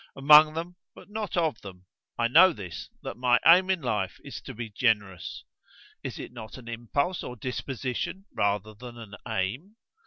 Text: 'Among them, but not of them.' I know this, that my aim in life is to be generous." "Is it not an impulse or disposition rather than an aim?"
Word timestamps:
'Among 0.15 0.55
them, 0.55 0.77
but 0.95 1.11
not 1.11 1.37
of 1.37 1.61
them.' 1.61 1.85
I 2.17 2.27
know 2.27 2.53
this, 2.53 2.89
that 3.03 3.17
my 3.17 3.39
aim 3.45 3.69
in 3.69 3.83
life 3.83 4.17
is 4.23 4.41
to 4.41 4.53
be 4.55 4.67
generous." 4.71 5.43
"Is 6.01 6.17
it 6.17 6.31
not 6.31 6.57
an 6.57 6.67
impulse 6.67 7.21
or 7.21 7.35
disposition 7.35 8.25
rather 8.35 8.73
than 8.73 8.97
an 8.97 9.13
aim?" 9.27 9.75